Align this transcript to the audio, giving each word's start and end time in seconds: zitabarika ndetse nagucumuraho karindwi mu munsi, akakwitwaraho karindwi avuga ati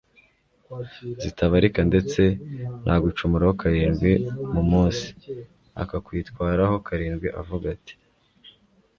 zitabarika 1.21 1.79
ndetse 1.89 2.21
nagucumuraho 2.85 3.53
karindwi 3.61 4.11
mu 4.53 4.63
munsi, 4.71 5.07
akakwitwaraho 5.81 6.75
karindwi 6.87 7.27
avuga 7.41 7.65
ati 7.75 7.93